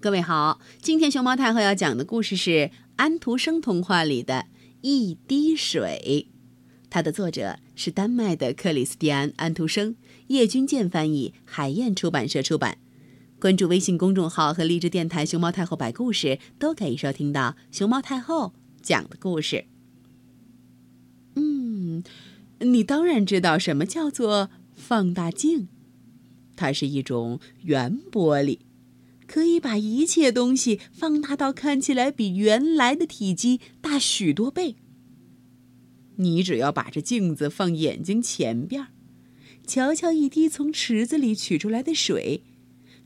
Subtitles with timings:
[0.00, 4.34] 各位好，今天熊猫太后要讲的故事是安徒生童话里的
[4.80, 6.28] 《一滴水》，
[6.88, 9.96] 它的作者是丹麦的克里斯蒂安·安徒生，
[10.28, 12.78] 叶君健翻译，海燕出版社出版。
[13.40, 19.64] 关注微信公众号和荔枝电台“熊猫太后摆故事”，都可以收听到熊猫太后讲的故事。
[21.34, 22.04] 嗯，
[22.60, 25.66] 你当然知道什么叫做放大镜，
[26.54, 28.60] 它是一种圆玻璃。
[29.28, 34.74] 可以把一切东西放大到看起来比原来的体积大许多倍。
[36.16, 38.88] 你只要把这镜子放眼睛前边，
[39.64, 42.42] 瞧瞧一滴从池子里取出来的水，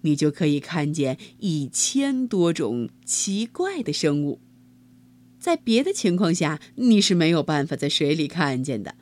[0.03, 4.41] 你就可以看见一千多种奇怪的生物。
[5.39, 8.95] 在别的情况下，你是没有办法在水里看见的。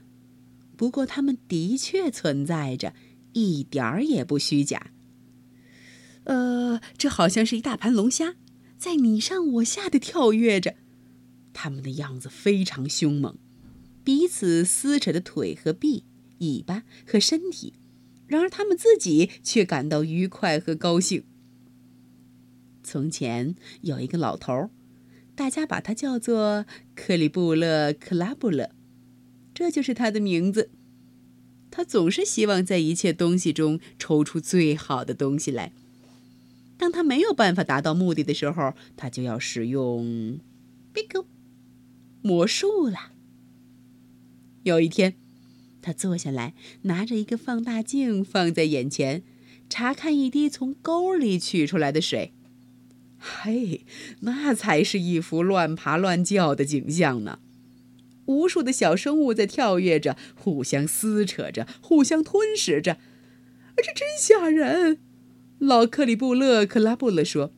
[0.74, 2.94] 不过，它们的确存在着，
[3.34, 4.90] 一点儿也不虚假。
[6.30, 8.36] 呃，这好像是一大盘龙虾，
[8.78, 10.76] 在你上我下的跳跃着，
[11.52, 13.36] 它们的样子非常凶猛，
[14.04, 16.04] 彼此撕扯着腿和臂、
[16.38, 17.74] 尾巴和身体，
[18.28, 21.24] 然而它们自己却感到愉快和高兴。
[22.84, 24.70] 从前有一个老头，
[25.34, 26.64] 大家把他叫做
[26.94, 28.70] 克里布勒克拉布勒，
[29.52, 30.70] 这就是他的名字。
[31.72, 35.72] 他总是希望在一切东西中抽出最好的东西来。
[36.80, 40.40] 当他没有办法达到目的的时候，他就要使用
[40.94, 41.22] b i g
[42.22, 43.12] 魔术了。
[44.62, 45.14] 有一天，
[45.82, 49.22] 他坐下来，拿着一个放大镜放在眼前，
[49.68, 52.32] 查看一滴从沟里取出来的水。
[53.18, 53.84] 嘿，
[54.20, 57.40] 那才是一幅乱爬乱叫的景象呢！
[58.24, 62.96] 无数的小生物在跳跃着，互相撕扯着，互相吞噬着，
[63.76, 65.00] 这真吓人。
[65.60, 67.52] 老克里布勒克拉布勒说：“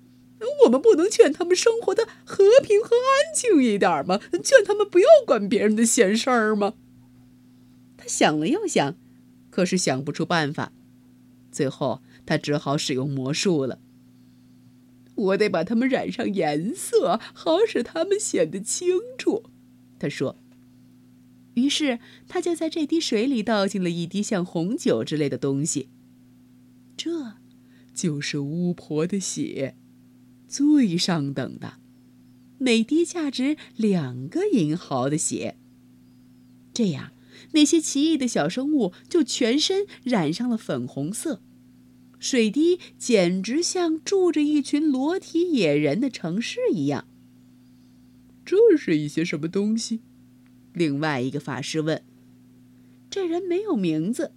[0.65, 4.21] 我们不能劝他们生活的和平和安静一点吗？
[4.43, 6.75] 劝他们不要管别人的闲事儿吗？”
[7.97, 8.97] 他想了又想，
[9.51, 10.73] 可是想不出办法。
[11.53, 13.79] 最后，他只好使用魔术了。
[15.15, 19.45] 我得把它们染上颜色，好使它们显得清楚。
[19.99, 20.37] 他说。
[21.55, 25.91] 于是，他就在这滴水里倒进了一滴像红酒之类的东西。
[26.97, 27.35] 这。
[27.95, 29.77] 就是巫婆的血，
[30.49, 31.75] 最上等的，
[32.59, 35.57] 每滴价值两个银毫的血。
[36.73, 37.13] 这样，
[37.53, 41.43] 那些奇异的小生物就全身染上了粉红色，
[42.19, 47.07] 水滴简直像住着一群裸体野人的城市一样。
[48.45, 50.01] 这是一些什么东西？
[50.73, 52.03] 另外一个法师问。
[53.11, 54.33] 这人没有名字，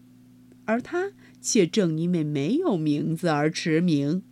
[0.66, 1.14] 而他。
[1.46, 4.24] 却正因为没有名字而驰名。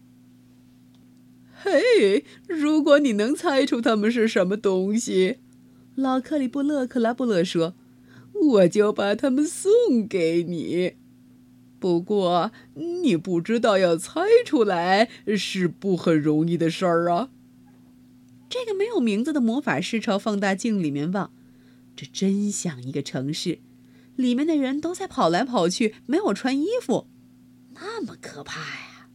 [1.54, 5.38] 嘿，如果你能猜出他们是什么东西，
[5.94, 7.76] 老克里布勒克拉布勒说，
[8.34, 9.72] 我就把他们送
[10.10, 10.94] 给你。
[11.80, 17.30] 不过，你不知道要猜出来是不很容易的事儿啊。
[18.50, 21.32] 这个没有名字的魔法师朝放大镜里面望，
[21.96, 23.60] 这真像一个城市。
[24.16, 27.08] 里面的人都在跑来跑去，没有穿衣服，
[27.76, 29.10] 那么可怕呀！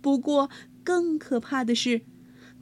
[0.00, 0.50] 不过
[0.82, 2.02] 更可怕的是，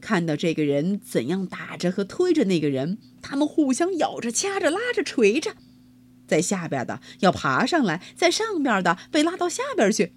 [0.01, 5.55] 看到这个人怎样打着和推着那个人，他们互相咬着、掐着、拉着、锤着，
[6.27, 10.15] 在下边的要爬上来，在上边的被拉到下边去。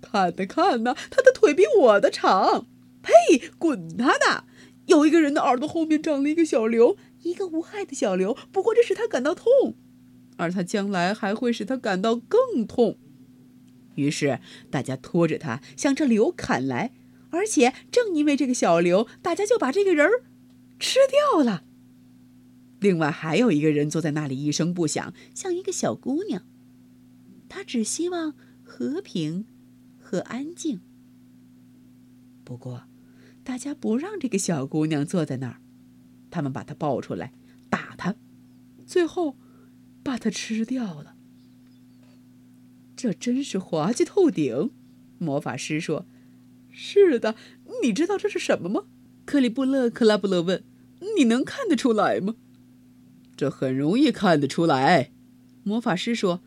[0.00, 2.66] 看呐看呐，他的腿比我的长！
[3.02, 3.50] 呸！
[3.58, 4.44] 滚他的！
[4.86, 9.76] 有一个人的耳朵后面长了一个小瘤，一个无害的小瘤，不过这使他感到痛。
[10.36, 12.98] 而他将来还会使他感到更痛，
[13.94, 14.38] 于是
[14.70, 16.92] 大家拖着他向这瘤砍来，
[17.30, 20.24] 而且正因为这个小瘤，大家就把这个人儿
[20.78, 21.64] 吃掉了。
[22.80, 26.42] 另外还有一个人坐在那里一声不响，像一个小姑娘，
[27.48, 29.46] 她只希望和平
[29.98, 30.80] 和安静。
[32.44, 32.84] 不过，
[33.42, 35.60] 大家不让这个小姑娘坐在那儿，
[36.30, 37.32] 他们把她抱出来
[37.70, 38.14] 打她，
[38.84, 39.38] 最后。
[40.06, 41.16] 把它吃掉了，
[42.96, 44.70] 这真是滑稽透顶。
[45.18, 46.06] 魔法师说
[46.70, 47.34] ：“是的，
[47.82, 48.84] 你知道这是什么吗？”
[49.26, 50.62] 克里布勒克拉布勒问
[51.18, 52.36] ：“你能看得出来吗？”
[53.36, 55.10] 这很容易看得出来。
[55.64, 56.40] 魔法师说：“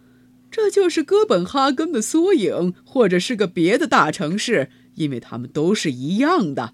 [0.50, 6.74] 这就是哥本哈根的缩影，或者是个别的大城市，因为它们都是一样的。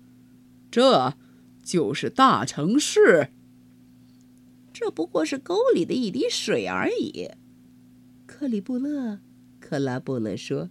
[0.69, 1.15] 这
[1.63, 3.31] 就是大城市。”
[4.77, 7.29] 这不过是沟里的一滴水而已，
[8.27, 9.21] 克里布勒
[9.61, 10.69] 克拉布勒说。